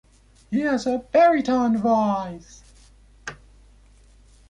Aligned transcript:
He 0.49 0.61
has 0.61 0.87
a 0.87 0.97
baritone 1.11 1.77
voice. 1.77 2.63